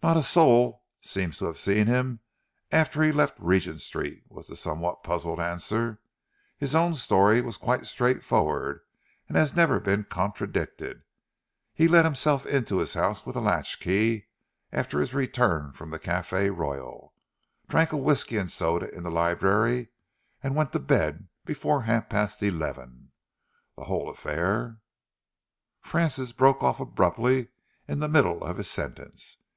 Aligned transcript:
"Not 0.00 0.16
a 0.16 0.22
soul 0.22 0.84
seems 1.00 1.38
to 1.38 1.46
have 1.46 1.58
seen 1.58 1.88
him 1.88 2.20
after 2.70 3.02
he 3.02 3.10
left 3.10 3.34
Regent 3.40 3.80
Street," 3.80 4.22
was 4.28 4.46
the 4.46 4.54
somewhat 4.54 5.02
puzzled 5.02 5.40
answer. 5.40 6.00
"His 6.56 6.76
own 6.76 6.94
story 6.94 7.40
was 7.40 7.56
quite 7.56 7.84
straightforward 7.84 8.82
and 9.26 9.36
has 9.36 9.56
never 9.56 9.80
been 9.80 10.04
contradicted. 10.04 11.02
He 11.74 11.88
let 11.88 12.04
himself 12.04 12.46
into 12.46 12.78
his 12.78 12.94
house 12.94 13.26
with 13.26 13.34
a 13.34 13.40
latch 13.40 13.80
key 13.80 14.28
after 14.70 15.00
his 15.00 15.12
return 15.12 15.72
from 15.72 15.90
the 15.90 15.98
Cafe 15.98 16.48
Royal, 16.48 17.12
drank 17.68 17.90
a 17.90 17.96
whisky 17.96 18.36
and 18.38 18.48
soda 18.48 18.88
in 18.94 19.02
the 19.02 19.10
library, 19.10 19.88
and 20.44 20.54
went 20.54 20.70
to 20.74 20.78
bed 20.78 21.26
before 21.44 21.82
half 21.82 22.08
past 22.08 22.40
eleven. 22.40 23.10
The 23.76 23.86
whole 23.86 24.08
affair" 24.08 24.78
Francis 25.80 26.30
broke 26.30 26.62
off 26.62 26.78
abruptly 26.78 27.48
in 27.88 27.98
the 27.98 28.06
middle 28.06 28.44
of 28.44 28.58
his 28.58 28.70
sentence. 28.70 29.38